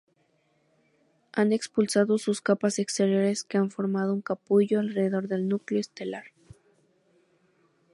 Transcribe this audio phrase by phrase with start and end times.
[1.33, 6.23] Ha expulsado sus capas exteriores que han formado un "capullo" alrededor del núcleo estelar.